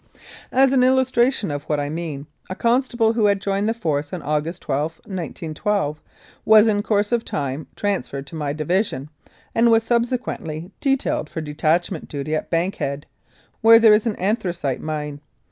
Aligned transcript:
As 0.51 0.71
an 0.71 0.81
illustration 0.81 1.51
of 1.51 1.61
what 1.65 1.79
I 1.79 1.87
mean, 1.91 2.25
a 2.49 2.55
constable 2.55 3.13
who 3.13 3.27
had 3.27 3.39
joined 3.39 3.69
the 3.69 3.73
Force 3.75 4.11
on 4.11 4.23
August 4.23 4.63
12, 4.63 4.93
1912, 5.05 6.01
was 6.43 6.65
in 6.65 6.81
course 6.81 7.11
of 7.11 7.23
time 7.23 7.67
transferred 7.75 8.25
to 8.25 8.35
my 8.35 8.51
division, 8.51 9.09
and 9.53 9.69
was 9.69 9.83
subse 9.87 10.17
quently 10.17 10.71
detailed 10.81 11.29
for 11.29 11.39
detachment 11.39 12.07
duty 12.07 12.33
at 12.33 12.49
Bankhead, 12.49 13.05
where 13.61 13.77
there 13.77 13.93
is 13.93 14.07
an 14.07 14.15
anthracite 14.15 14.81
mine. 14.81 15.21